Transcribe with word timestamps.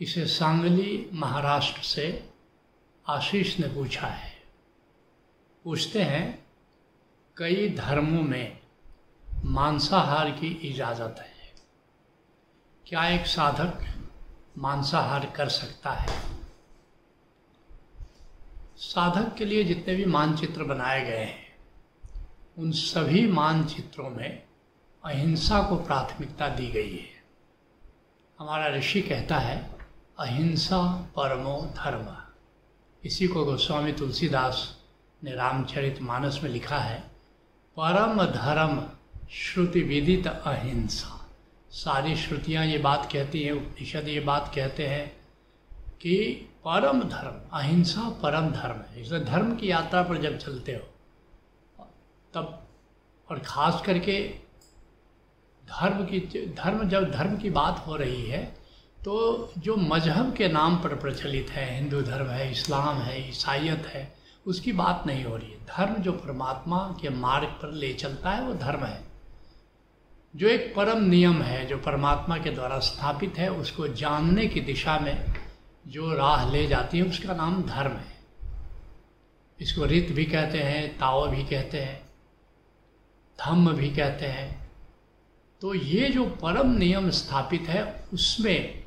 इसे 0.00 0.26
सांगली 0.26 1.10
महाराष्ट्र 1.12 1.82
से 1.82 2.30
आशीष 3.06 3.58
ने 3.58 3.68
पूछा 3.68 4.06
है। 4.06 4.42
पूछते 5.64 6.02
हैं, 6.02 6.46
कई 7.36 7.68
धर्मों 7.68 8.22
में 8.22 8.58
मांसाहार 9.44 10.30
की 10.30 10.46
इजाज़त 10.46 11.16
है। 11.18 11.52
क्या 12.86 13.08
एक 13.08 13.26
साधक 13.26 14.00
मांसाहार 14.58 15.32
कर 15.36 15.48
सकता 15.48 15.90
है? 15.90 16.20
साधक 18.76 19.34
के 19.36 19.44
लिए 19.44 19.64
जितने 19.64 19.94
भी 19.94 20.04
मानचित्र 20.04 20.64
बनाए 20.64 21.04
गए 21.04 21.24
हैं, 21.24 21.56
उन 22.58 22.72
सभी 22.72 23.26
मानचित्रों 23.26 24.10
में 24.10 24.42
अहिंसा 25.04 25.62
को 25.62 25.76
प्राथमिकता 25.76 26.48
दी 26.48 26.66
गई 26.66 26.96
है। 26.96 27.24
हमारा 28.38 28.66
ऋषि 28.68 29.02
कहता 29.02 29.38
है 29.38 29.79
अहिंसा 30.20 30.80
परमो 31.16 31.60
धर्म। 31.76 32.06
इसी 33.02 33.26
को 33.26 33.44
गोस्वामी 33.44 33.92
तुलसीदास 33.92 34.58
ने 35.24 35.34
रामचरित 35.34 36.00
मानस 36.02 36.40
में 36.42 36.50
लिखा 36.50 36.78
है, 36.78 36.98
परम 37.76 38.24
धर्म 38.24 38.82
श्रुति 39.32 39.80
विदित 39.82 40.26
अहिंसा। 40.26 41.16
सारी 41.70 42.14
श्रुतियाँ 42.16 42.64
ये 42.66 42.78
बात 42.78 43.08
कहती 43.12 43.42
हैं, 43.42 43.52
उपनिषद 43.52 44.08
ये 44.08 44.20
बात 44.20 44.52
कहते 44.54 44.86
हैं 44.88 45.08
कि 46.00 46.16
परम 46.64 47.02
धर्म, 47.02 47.40
अहिंसा 47.58 48.08
परम 48.22 48.50
धर्म 48.50 48.80
है। 48.90 49.02
इसलिए 49.02 49.24
धर्म 49.24 49.54
की 49.56 49.70
यात्रा 49.70 50.02
पर 50.02 50.22
जब 50.22 50.38
चलते 50.38 50.72
हो, 50.72 50.86
तब 52.34 52.66
और 53.28 53.38
ख़ास 53.38 53.82
करके 53.86 54.22
धर्म 55.64 56.04
की, 56.04 56.20
धर्म 56.54 56.88
जब, 56.88 57.10
धर्म 57.10 57.36
की 57.36 57.50
बात 57.50 57.84
हो 57.86 57.96
रही 57.96 58.24
है 58.26 58.59
तो 59.04 59.52
जो 59.58 59.76
मज़हब 59.76 60.34
के 60.36 60.48
नाम 60.48 60.76
पर 60.76 60.94
प्रचलित 60.94 61.50
है, 61.50 61.74
हिंदू 61.74 62.02
धर्म 62.02 62.26
है, 62.26 62.50
इस्लाम 62.50 62.96
है 62.96 63.30
ईसाइत 63.30 63.86
है, 63.86 64.14
उसकी 64.46 64.72
बात 64.72 65.04
नहीं 65.06 65.24
हो 65.24 65.36
रही 65.36 65.50
है। 65.50 65.58
धर्म 65.58 65.94
जो 65.94 66.12
परमात्मा 66.12 66.96
के 67.00 67.08
मार्ग 67.08 67.48
पर 67.48 67.72
ले 67.72 67.92
चलता 67.92 68.30
है, 68.30 68.42
वो 68.42 68.54
धर्म 68.54 68.84
है। 68.84 69.04
जो 70.36 70.48
एक 70.48 70.74
परम 70.76 71.04
नियम 71.04 71.42
है, 71.42 71.66
जो 71.66 71.78
परमात्मा 71.78 72.38
के 72.38 72.50
द्वारा 72.50 72.78
स्थापित 72.78 73.34
है, 73.38 73.52
उसको 73.52 73.88
जानने 73.88 74.46
की 74.46 74.60
दिशा 74.60 74.98
में 74.98 75.24
जो 75.88 76.14
राह 76.14 76.50
ले 76.50 76.66
जाती 76.66 76.98
है, 76.98 77.04
उसका 77.04 77.34
नाम 77.34 77.62
धर्म 77.62 77.92
है। 77.92 78.20
इसको 79.60 79.84
रित 79.84 80.12
भी 80.12 80.24
कहते 80.24 80.58
हैं, 80.58 80.98
ताओ 80.98 81.28
भी 81.28 81.44
कहते 81.44 81.78
हैं, 81.78 82.02
धम्म 83.44 83.72
भी 83.72 83.90
कहते 83.90 84.26
हैं। 84.26 84.70
तो 85.60 85.74
ये 85.74 86.08
जो 86.08 86.24
परम 86.24 86.70
नियम 86.70 87.10
स्थापित 87.10 87.62
है, 87.62 88.04
उसमें 88.14 88.79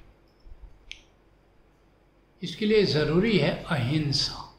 इसके 2.43 2.65
लिए 2.65 2.83
ज़रूरी 2.83 3.37
है 3.37 3.63
अहिंसा। 3.63 4.55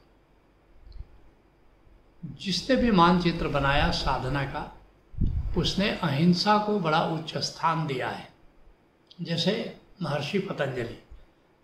जिसने 2.24 2.76
भी 2.76 2.90
मानचित्र 2.90 3.48
बनाया 3.48 3.90
साधना 3.90 4.44
का, 4.44 4.82
उसने 5.56 5.90
अहिंसा 5.90 6.58
को 6.58 6.80
बड़ा 6.80 7.04
उच्च 7.04 7.38
स्थान 7.38 7.86
दिया 7.86 8.08
है। 8.08 8.28
जैसे 9.22 9.76
महर्षि 10.02 10.38
पतंजलि, 10.38 11.02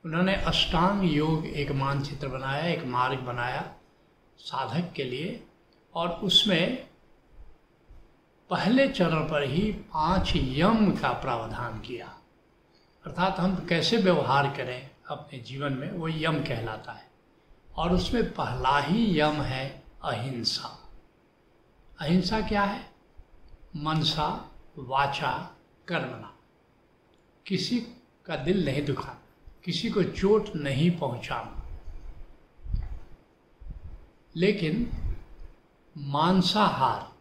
उन्होंने 0.04 0.34
अष्टांग 0.34 1.12
योग 1.12 1.46
एक 1.46 1.72
मानचित्र 1.72 2.28
बनाया, 2.28 2.64
एक 2.64 2.84
मार्ग 2.84 3.18
बनाया 3.18 3.74
साधक 4.38 4.92
के 4.92 5.04
लिए, 5.04 5.44
और 5.94 6.08
उसमें 6.08 6.86
पहले 8.50 8.88
चरण 8.88 9.20
पर 9.20 9.42
ही 9.42 9.72
पाँच 9.72 10.32
यम 10.36 10.96
का 10.96 11.12
प्रावधान 11.12 11.80
किया। 11.80 12.06
अर्थात 13.06 13.40
हम 13.40 13.66
कैसे 13.68 13.96
व्यवहार 13.96 14.56
करें? 14.56 14.90
अपने 15.10 15.38
जीवन 15.38 15.72
में 15.72 15.92
वो 15.92 16.08
यम 16.08 16.38
कहलाता 16.38 16.92
है। 16.92 17.10
और 17.76 17.92
उसमें 17.92 18.34
पहला 18.34 18.78
ही 18.78 19.20
यम 19.20 19.32
है 19.32 19.82
अहिंसा। 20.04 20.90
अहिंसा 22.00 22.40
क्या 22.40 22.62
है? 22.62 22.92
मनसा, 23.76 24.52
वाचा 24.78 25.56
कर्मना 25.88 26.36
किसी 27.46 27.80
का 28.24 28.36
दिल 28.36 28.64
नहीं 28.64 28.84
दुखाना 28.84 29.20
किसी 29.64 29.90
को 29.90 30.02
चोट 30.02 30.56
नहीं 30.56 30.98
पहुंचाना। 30.98 31.66
लेकिन 34.36 34.90
मांसाहार, 35.98 37.12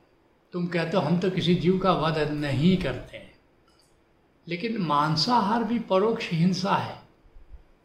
तुम 0.53 0.68
कहते 0.68 0.97
हो 0.97 1.03
हम 1.03 1.19
तो 1.19 1.30
किसी 1.30 1.56
जीव 1.56 1.80
का 1.80 1.92
वध 1.94 2.18
नहीं 2.18 2.78
करते 2.78 3.18
हैं। 3.18 3.40
लेकिन 4.47 4.78
मांसाहार 4.78 5.63
भी 5.63 5.80
परोक्ष 5.80 6.30
हिंसा 6.31 6.75
है। 6.75 7.09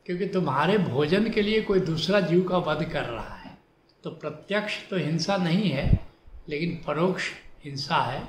क्योंकि 0.07 0.27
तुम्हारे 0.27 0.79
भोजन 0.79 1.31
के 1.31 1.43
लिए 1.43 1.61
कोई 1.61 1.81
दूसरा 1.81 2.21
जीव 2.21 2.49
का 2.49 2.59
वध 2.59 2.89
कर 2.93 3.05
रहा 3.05 3.35
है। 3.35 3.59
तो 4.05 4.11
प्रत्यक्ष 4.11 4.89
तो 4.89 4.97
हिंसा 4.97 5.37
नहीं 5.37 5.71
है, 5.71 6.07
लेकिन 6.49 6.85
परोक्ष 6.87 7.31
हिंसा 7.65 7.97
है, 7.97 8.29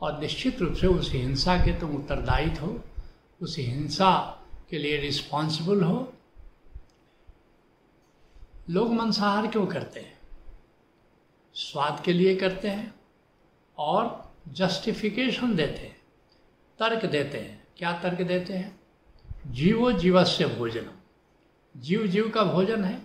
और 0.00 0.20
निश्चित 0.20 0.60
रूप 0.60 0.72
से 0.72 0.86
उस 0.86 1.12
हिंसा 1.12 1.56
के 1.56 1.80
तुम 1.80 1.90
उत्तरदायित 1.96 2.62
हो, 2.62 2.80
उस 3.42 3.58
हिंसा 3.58 4.40
के 4.70 4.78
लिए 4.78 4.96
रिस्पॉन्सिबल 4.96 5.82
हो। 5.82 6.12
लोग 8.70 8.92
मंसाहार 8.92 9.46
क्यों 9.46 9.66
करते 9.66 10.00
हैं? 10.00 10.18
स्वाद 11.54 12.02
के 12.04 12.12
लिए 12.12 12.36
करते 12.36 12.68
हैं, 12.68 12.94
और 13.78 14.32
जस्टिफिकेशन 14.48 15.54
देते 15.54 15.78
हैं, 15.78 15.96
तर्क 16.78 17.10
देते 17.10 17.38
हैं। 17.38 17.64
क्या 17.76 17.92
तर्क 17.92 18.22
देते 18.22 18.52
हैं? 18.52 18.80
जीवो 19.46 19.92
जीवस्य 19.92 20.46
भोजनम। 20.46 21.03
जीव 21.76 22.06
जीव 22.06 22.28
का 22.28 22.42
भोजन 22.44 22.84
है। 22.84 22.98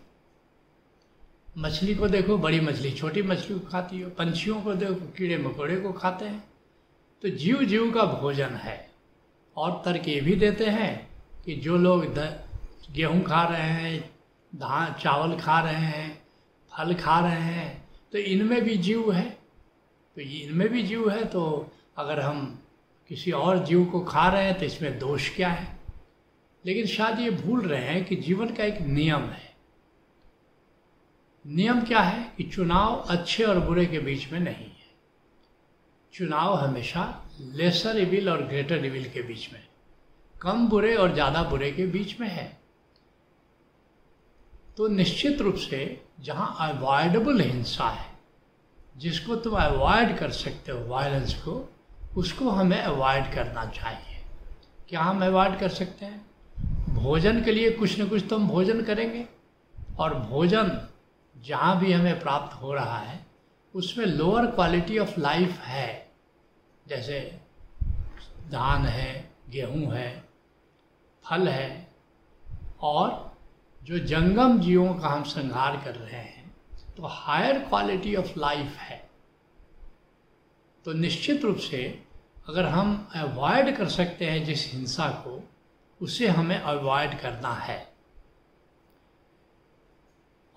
मछली 1.58 1.96
को 1.96 2.08
देखो, 2.08 2.38
बड़ी 2.38 2.60
मछली, 2.60 2.92
छोटी 2.92 3.22
मछली 3.22 3.60
को 3.60 3.68
खाती 3.68 4.02
हो, 4.02 4.10
पंछियों 4.10 4.62
को 4.62 4.74
देखो, 4.74 4.94
कीड़े 4.94 5.38
मकोड़े 5.38 5.78
को 5.78 5.92
खाते 5.92 6.26
हैं। 6.26 6.44
तो 7.22 7.30
जीव 7.30 7.64
जीव 7.64 7.92
का 7.92 8.04
भोजन 8.04 8.50
है। 8.50 8.90
और 9.58 9.82
तर्क 9.86 10.08
ये 10.08 10.22
भी 10.22 10.36
देते 10.36 10.66
हैं 10.66 11.10
कि 11.46 11.56
जो 11.56 11.78
लोग 11.78 12.06
गेहूँ 12.94 13.24
खा 13.24 13.44
रहे 13.44 13.62
हैं, 13.62 14.10
धान, 14.56 14.94
चावल 14.94 15.40
खा 15.40 15.60
रहे 15.60 15.74
हैं, 15.74 16.22
फल 16.72 16.94
खा 16.94 17.20
रहे 17.20 17.42
हैं 17.42 17.90
तो 18.12 18.18
इनमें 18.18 18.64
भी 18.64 18.78
जीव 18.78 19.12
है। 19.12 19.30
तो 20.16 20.22
इनमें 20.22 20.70
भी 20.70 20.84
जीव 20.84 21.10
है 21.10 21.26
तो 21.26 21.72
अगर 21.98 22.20
हम 22.20 22.60
किसी 23.10 23.32
और 23.32 23.66
जीव 23.66 23.86
को 23.86 24.00
खा 24.00 24.30
रहे 24.30 24.46
हैं 24.46 24.60
तो 24.60 24.66
इसमें 24.66 25.00
दोष 25.00 25.36
क्या 25.36 25.50
है? 25.50 25.79
लेकिन 26.64 26.86
शायद 26.88 27.20
ये 27.20 27.30
भूल 27.32 27.62
रहे 27.62 27.82
हैं 27.84 28.04
कि 28.06 28.16
जीवन 28.18 28.54
का 28.56 28.64
एक 28.64 28.82
नियम 28.82 29.22
है। 29.22 29.48
नियम 31.46 31.82
क्या 31.82 32.00
है 32.00 32.24
कि 32.38 32.44
चुनाव 32.46 32.96
अच्छे 33.10 33.44
और 33.44 33.60
बुरे 33.60 33.86
के 33.86 34.00
बीच 34.00 34.32
में 34.32 34.40
नहीं 34.40 34.66
है। 34.66 34.88
चुनाव 36.14 36.56
हमेशा 36.56 37.04
लेसर 37.40 37.98
इविल 37.98 38.30
और 38.30 38.42
ग्रेटर 38.44 38.86
इविल 38.86 39.10
के 39.10 39.22
बीच 39.22 39.52
में, 39.54 39.62
कम 40.36 40.68
बुरे 40.68 40.96
और 40.96 41.14
ज़्यादा 41.14 41.44
बुरे 41.44 41.72
के 41.72 41.86
बीच 41.88 42.20
में 42.20 42.28
है। 42.28 42.48
तो 44.78 44.88
निश्चित 44.88 45.42
रूप 45.42 45.56
से 45.56 46.02
जहाँ 46.20 46.56
अवॉइडेबल 46.62 47.42
हिंसा 47.42 47.90
है, 47.90 48.08
जिसको 48.98 49.36
तुम 49.36 49.56
अवॉइड 49.56 50.18
कर 50.18 50.32
सकते 50.32 50.72
हो 50.72 50.86
वायलेंस 50.88 51.34
को, 51.42 51.70
उसको 52.18 52.50
हमें 52.50 52.80
अवॉइड 52.80 53.34
करना 53.34 53.66
चाहिए। 53.68 54.18
क्या 54.90 55.02
हम 55.02 55.26
अवॉइड 55.26 55.60
कर 55.60 55.70
सकते 55.70 56.06
हैं? 56.06 56.29
भोजन 57.00 57.42
के 57.44 57.52
लिए 57.52 57.72
कुछ 57.72 58.00
न 58.00 58.08
कुछ 58.08 58.26
तो 58.30 58.38
हम 58.38 58.48
भोजन 58.48 58.82
करेंगे। 58.82 59.26
और 60.00 60.14
भोजन 60.20 60.72
जहाँ 61.36 61.80
भी 61.80 61.92
हमें 61.94 62.20
प्राप्त 62.20 62.62
हो 62.62 62.74
रहा 62.74 62.98
है, 62.98 63.20
उसमें 63.76 64.06
लोअर 64.06 64.46
क्वालिटी 64.46 64.98
ऑफ़ 65.00 65.20
लाइफ 65.20 65.60
है। 65.60 66.12
जैसे 66.88 67.20
धान 68.52 68.86
है, 68.86 69.30
गेहूँ 69.50 69.94
है, 69.94 70.24
फल 71.26 71.48
है, 71.48 71.88
और 72.82 73.38
जो 73.82 74.00
जंगम 74.00 74.60
जीवों 74.60 74.94
का 74.94 75.08
हम 75.08 75.24
संहार 75.24 75.82
कर 75.86 75.96
रहे 75.96 76.16
हैं 76.16 76.56
तो 76.98 77.06
हायर 77.06 77.60
क्वालिटी 77.60 78.16
ऑफ़ 78.16 78.40
लाइफ 78.40 78.78
है। 78.78 78.98
तो 80.86 80.94
निश्चित 80.94 81.46
रूप 81.46 81.58
से 81.60 81.84
अगर 82.48 82.66
हम 82.66 83.08
अवॉइड 83.16 83.76
कर 83.78 83.88
सकते 83.90 84.26
हैं 84.26 84.44
जिस 84.46 84.74
हिंसा 84.74 85.08
को 85.18 85.44
उसे 86.02 86.28
हमें 86.28 86.58
अवॉइड 86.58 87.20
करना 87.22 87.54
है। 87.54 87.94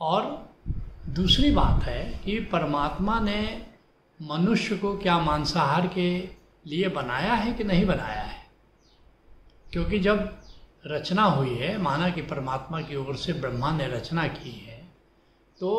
और 0.00 0.50
दूसरी 1.08 1.50
बात 1.50 1.82
है 1.82 2.18
कि 2.24 2.38
परमात्मा 2.40 3.20
ने 3.20 3.66
मनुष्य 4.22 4.76
को 4.76 4.96
क्या 4.98 5.18
मांसाहार 5.18 5.86
के 5.86 6.18
लिए 6.66 6.88
बनाया 6.88 7.34
है 7.34 7.52
कि 7.52 7.64
नहीं 7.64 7.86
बनाया 7.86 8.22
है? 8.22 8.46
क्योंकि 9.72 9.98
जब 9.98 10.38
रचना 10.86 11.22
हुई 11.22 11.54
है, 11.54 11.76
माना 11.78 12.10
कि 12.10 12.22
परमात्मा 12.22 12.80
की 12.80 12.96
ओर 12.96 13.16
से 13.16 13.32
ब्रह्मा 13.32 13.70
ने 13.72 13.86
रचना 13.86 14.26
की 14.26 14.50
है 14.50 14.80
तो 15.60 15.70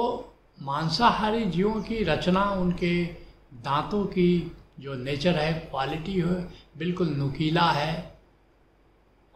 मांसाहारी 0.62 1.45
जीवों 1.45 1.81
की 1.81 2.04
रचना, 2.04 2.44
उनके 2.44 3.06
दांतों 3.54 4.06
की 4.06 4.57
जो 4.80 4.94
नेचर 4.94 5.36
है 5.36 5.54
क्वालिटी 5.54 6.19
है, 6.19 6.48
बिल्कुल 6.77 7.10
नुकीला 7.10 7.69
है। 7.71 8.12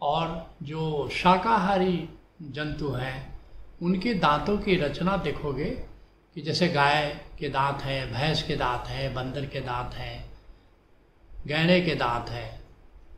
और 0.00 0.54
जो 0.62 1.08
शाकाहारी 1.12 2.08
जंतु 2.42 2.88
हैं, 2.90 3.38
उनके 3.82 4.14
दांतों 4.14 4.56
की 4.58 4.76
रचना 4.76 5.16
देखोगे 5.16 5.70
कि 6.36 6.40
जैसे 6.40 6.68
गाय 6.68 7.08
के 7.38 7.48
दांत 7.48 7.82
हैं, 7.82 8.12
भैंस 8.12 8.42
के 8.42 8.56
दांत 8.56 8.88
हैं, 8.88 9.12
बंदर 9.14 9.46
के 9.46 9.60
दांत 9.60 9.94
हैं 9.94 10.24
गहने 11.48 11.80
के 11.80 11.94
दांत 11.94 12.28
हैं 12.28 12.56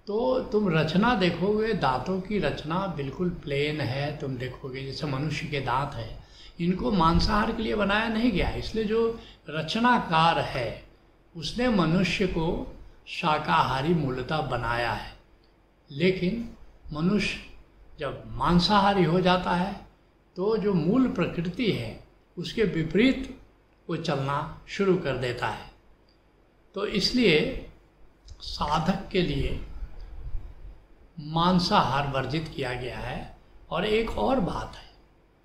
तो 0.06 0.38
तुम 0.42 0.68
रचना 0.68 1.14
देखोगे, 1.14 1.72
दांतों 1.74 2.20
की 2.20 2.38
रचना 2.38 2.86
बिल्कुल 2.96 3.28
प्लेन 3.42 3.80
है। 3.80 4.16
तुम 4.18 4.36
देखोगे 4.36 4.84
जैसे 4.84 5.06
मनुष्य 5.06 5.46
के 5.46 5.60
दांत 5.60 5.94
हैं, 5.94 6.18
इनको 6.60 6.90
मांसाहार 6.92 7.52
के 7.52 7.62
लिए 7.62 7.74
बनाया 7.74 8.08
नहीं 8.08 8.30
गया, 8.32 8.48
इसलिए 8.50 8.84
जो 8.84 9.18
रचनाकार 9.50 10.38
है, 10.38 10.82
उसने 11.34 11.68
मनुष्य 11.68 12.26
को 12.26 12.76
शाकाहारी 13.08 13.94
मूलता 13.94 14.40
बनाया 14.40 14.92
है। 14.92 15.12
लेकिन 15.90 16.48
मनुष्य 16.92 17.38
जब 18.00 18.22
मांसाहारी 18.28 19.04
हो 19.04 19.20
जाता 19.20 19.50
है 19.50 19.72
तो 20.36 20.56
जो 20.56 20.72
मूल 20.74 21.06
प्रकृति 21.08 21.70
है, 21.72 22.04
उसके 22.36 22.64
विपरीत 22.64 23.38
वो 23.88 23.96
चलना 23.96 24.60
शुरू 24.68 24.96
कर 24.96 25.16
देता 25.16 25.46
है। 25.46 25.70
तो 26.74 26.86
इसलिए 26.86 27.70
साधक 28.40 29.08
के 29.12 29.22
लिए 29.22 29.60
मांसाहार 31.18 32.08
वर्जित 32.08 32.52
किया 32.56 32.72
गया 32.74 32.98
है। 32.98 33.38
और 33.70 33.86
एक 33.86 34.10
और 34.10 34.40
बात 34.40 34.76
है 34.76 34.88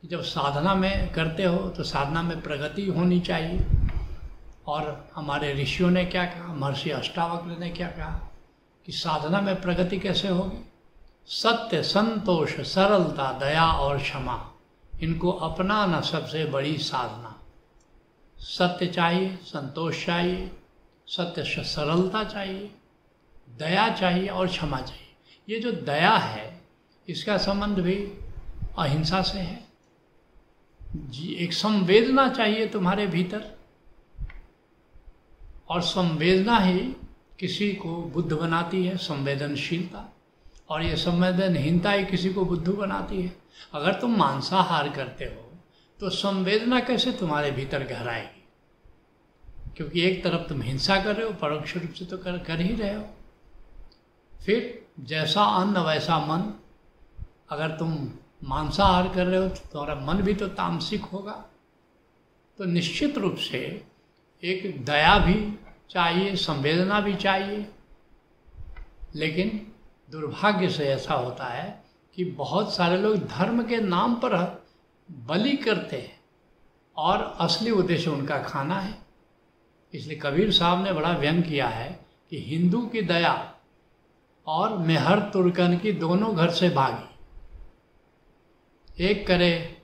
कि 0.03 0.07
जब 0.07 0.21
साधना 0.21 0.75
में 0.75 1.13
करते 1.13 1.43
हो 1.43 1.57
तो 1.69 1.83
साधना 1.83 2.21
में 2.21 2.41
प्रगति 2.41 2.85
होनी 2.87 3.19
चाहिए। 3.19 3.65
और 4.67 5.09
हमारे 5.15 5.53
ऋषियों 5.53 5.89
ने 5.91 6.05
क्या 6.05 6.25
कहा, 6.25 6.53
महर्षि 6.53 6.89
अष्टावक्र 6.89 7.59
ने 7.59 7.69
क्या 7.69 7.87
कहा 7.87 8.29
कि 8.87 8.91
साधना 8.91 9.41
में 9.41 9.61
प्रगति 9.61 9.99
कैसे 9.99 10.27
होगी? 10.27 10.63
सत्य, 11.27 11.83
संतोष, 11.83 12.59
सरलता, 12.59 13.39
दया 13.39 13.71
और 13.71 13.99
क्षमा। 13.99 14.53
इनको 15.01 15.31
अपनाना 15.31 16.01
सबसे 16.01 16.45
बड़ी 16.45 16.77
साधना। 16.77 17.41
सत्य 18.37 18.87
चाहिए, 18.87 19.37
संतोष 19.43 20.05
चाहिए, 20.05 20.51
सत्य 21.07 21.43
सरलता 21.63 22.23
चाहिए, 22.23 22.71
दया 23.49 23.89
चाहिए 23.89 24.27
और 24.27 24.47
क्षमा 24.47 24.81
चाहिए। 24.81 25.15
ये 25.49 25.59
जो 25.59 25.71
दया 25.71 26.15
है, 26.17 26.61
इसका 27.09 27.37
संबंध 27.37 27.79
भी 27.79 27.95
अहिंसा 28.77 29.21
से 29.21 29.39
है। 29.39 29.67
जी, 30.95 31.27
एक 31.27 31.53
संवेदना 31.53 32.29
चाहिए 32.29 32.67
तुम्हारे 32.67 33.07
भीतर 33.07 33.57
और 35.69 35.81
संवेदना 35.81 36.57
ही 36.57 36.95
किसी 37.39 37.73
को 37.73 37.97
बुद्ध 37.97 38.33
बनाती 38.33 38.85
है, 38.85 38.97
संवेदनशीलता। 38.97 40.11
और 40.69 40.83
ये 40.83 40.95
संवेदनहीनता 40.95 41.91
ही 41.91 42.05
किसी 42.05 42.33
को 42.33 42.45
बुद्धू 42.45 42.73
बनाती 42.73 43.21
है। 43.21 43.35
अगर 43.73 43.93
तुम 43.93 44.15
मांसाहार 44.17 44.89
करते 44.89 45.25
हो 45.25 45.41
तो 45.99 46.09
संवेदना 46.09 46.79
कैसे 46.79 47.11
तुम्हारे 47.11 47.51
भीतर 47.51 47.83
गहराएगी? 47.83 48.41
क्योंकि 49.77 50.01
एक 50.01 50.23
तरफ़ 50.23 50.47
तुम 50.49 50.61
हिंसा 50.61 51.03
कर 51.03 51.15
रहे 51.15 51.27
हो, 51.27 51.33
परोक्ष 51.33 51.77
रूप 51.77 51.93
से 51.93 52.05
तो 52.05 52.17
कर 52.17 52.37
कर 52.37 52.59
ही 52.59 52.75
रहे 52.75 52.93
हो। 52.93 53.05
फिर 54.45 54.85
जैसा 54.99 55.43
अन्न, 55.43 55.77
वैसा 55.77 56.19
मन। 56.19 56.53
अगर 57.49 57.71
तुम 57.71 58.09
मांसाहार 58.43 59.07
कर 59.15 59.25
रहे 59.25 59.39
हो 59.39 59.49
तो 59.49 59.69
तुम्हारा 59.73 60.01
मन 60.01 60.21
भी 60.21 60.33
तो 60.33 60.47
तामसिक 60.47 61.01
होगा। 61.03 61.45
तो 62.57 62.65
निश्चित 62.65 63.17
रूप 63.17 63.35
से 63.35 63.85
एक 64.43 64.85
दया 64.85 65.17
भी 65.19 65.59
चाहिए, 65.89 66.35
संवेदना 66.35 66.99
भी 66.99 67.15
चाहिए। 67.15 67.69
लेकिन 69.15 69.71
दुर्भाग्य 70.11 70.69
से 70.69 70.85
ऐसा 70.85 71.13
होता 71.13 71.45
है 71.45 71.83
कि 72.15 72.25
बहुत 72.25 72.73
सारे 72.75 72.97
लोग 72.97 73.15
धर्म 73.27 73.63
के 73.63 73.77
नाम 73.77 74.15
पर 74.15 74.35
बलि 75.11 75.55
करते 75.55 75.97
हैं 75.97 76.19
और 76.97 77.37
असली 77.39 77.71
उद्देश्य 77.71 78.09
उनका 78.09 78.37
खाना 78.37 78.79
है। 78.79 78.93
इसलिए 79.93 80.19
कबीर 80.19 80.51
साहब 80.51 80.83
ने 80.83 80.93
बड़ा 80.93 81.11
व्यंग 81.11 81.43
किया 81.43 81.67
है 81.67 82.05
कि 82.29 82.39
हिंदू 82.41 82.81
की 82.81 83.01
दया 83.01 83.53
और 84.47 84.77
मेहर 84.77 85.19
तुर्कन 85.19 85.77
की 85.77 85.91
दोनों 85.91 86.35
घर 86.35 86.49
से 86.49 86.69
भागी। 86.69 87.11
एक 89.03 89.27
करे 89.27 89.81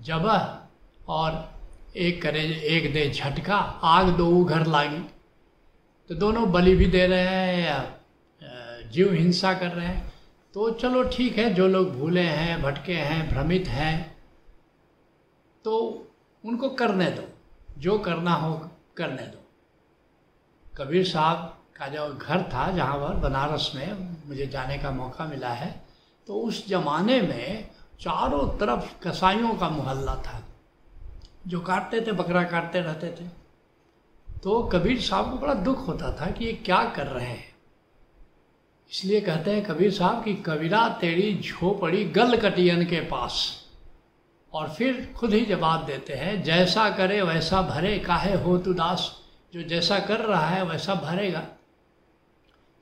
जबह 0.00 0.58
और 1.08 1.54
एक 1.96 2.22
करे 2.22 2.40
एक 2.68 2.92
दे 2.92 3.10
झटका, 3.10 3.56
आग 3.84 4.08
दो 4.08 4.44
घर 4.44 4.66
लागी। 4.66 4.98
तो 6.08 6.14
दोनों 6.14 6.52
बलि 6.52 6.74
भी 6.76 6.86
दे 6.86 7.06
रहे 7.06 7.20
हैं 7.20 8.03
जीव 8.84 9.12
हिंसा 9.12 9.52
कर 9.54 9.68
रहे 9.68 9.86
हैं। 9.86 10.12
तो 10.54 10.70
चलो 10.70 11.02
ठीक 11.04 11.38
है, 11.38 11.52
जो 11.54 11.66
लोग 11.68 11.90
भूले 11.98 12.22
हैं, 12.22 12.62
भटके 12.62 12.94
हैं, 12.94 13.28
भ्रमित 13.30 13.68
हैं 13.68 14.16
तो 15.64 16.06
उनको 16.44 16.68
करने 16.70 17.10
दो। 17.10 17.22
जो 17.78 17.98
करना 17.98 18.34
हो, 18.34 18.54
करने 18.96 19.22
दो। 19.22 19.40
कबीर 20.76 21.04
साहब 21.06 21.58
का 21.76 21.88
जो 21.88 22.08
घर 22.14 22.42
था, 22.44 22.70
जहाँ 22.70 22.96
पर 22.98 23.14
बनारस 23.20 23.72
में 23.74 24.28
मुझे 24.28 24.46
जाने 24.46 24.78
का 24.78 24.90
मौका 24.90 25.24
मिला 25.24 25.48
है 25.48 25.84
तो 26.26 26.34
उस 26.38 26.66
जमाने 26.68 27.20
में 27.22 27.70
चारों 28.00 28.48
तरफ़ 28.58 28.92
कसाईयों 29.02 29.54
का 29.54 29.68
मोहल्ला 29.68 30.14
था, 30.16 30.40
जो 31.46 31.60
काटते 31.60 32.00
थे, 32.00 32.12
बकरा 32.12 32.42
काटते 32.44 32.80
रहते 32.80 33.08
थे। 33.10 33.28
तो 34.38 34.62
कबीर 34.64 35.00
साहब 35.00 35.30
को 35.30 35.36
बड़ा 35.36 35.54
दुख 35.54 35.86
होता 35.88 36.12
था 36.12 36.30
कि 36.30 36.44
ये 36.44 36.52
क्या 36.52 36.82
कर 36.90 37.06
रहे 37.06 37.26
हैं। 37.26 37.53
इसलिए 38.92 39.20
कहते 39.20 39.50
हैं 39.50 39.64
कबीर 39.64 39.92
साहब 39.92 40.24
कि 40.24 40.34
कबीरा 40.34 40.88
तेरी 40.88 41.34
झोपड़ी 41.34 42.04
गल 42.04 42.36
कटियन 42.36 42.84
के 42.84 43.00
पास। 43.00 43.64
और 44.52 44.70
फिर 44.70 45.14
खुद 45.16 45.34
ही 45.34 45.46
जवाब 45.46 45.86
देते 45.86 46.12
हैं, 46.12 46.42
जैसा 46.42 46.90
करे 46.90 47.22
वैसा 47.22 47.62
भरे, 47.62 47.98
काहे 47.98 48.34
हो 48.34 48.58
तू 48.58 48.74
दास? 48.74 49.20
जो 49.54 49.62
जैसा 49.62 49.98
कर 49.98 50.20
रहा 50.20 50.46
है 50.46 50.64
वैसा 50.64 50.94
भरेगा। 50.94 51.46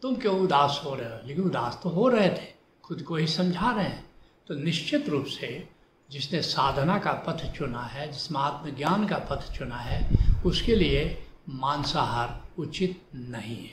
तुम 0.02 0.16
क्यों 0.16 0.40
उदास 0.40 0.82
हो 0.84 0.94
रहे 0.94 1.06
हो? 1.06 1.26
लेकिन 1.26 1.44
उदास 1.44 1.80
तो 1.82 1.88
हो 1.88 2.08
रहे 2.08 2.28
थे, 2.28 2.54
खुद 2.84 3.02
को 3.02 3.16
ही 3.16 3.26
समझा 3.26 3.72
रहे 3.72 3.84
हैं। 3.84 4.10
तो 4.48 4.54
निश्चित 4.54 5.08
रूप 5.08 5.26
से 5.26 5.68
जिसने 6.10 6.42
साधना 6.42 6.98
का 6.98 7.12
पथ 7.12 7.52
चुना 7.52 7.82
है 7.82 8.12
जिसने 8.12 8.38
आत्मज्ञान 8.38 9.06
का 9.06 9.18
पथ 9.18 9.58
चुना 9.58 9.76
है, 9.76 10.10
उसके 10.46 10.76
लिए 10.76 11.26
मांसाहार 11.48 12.42
उचित 12.58 13.02
नहीं 13.14 13.56
है। 13.56 13.72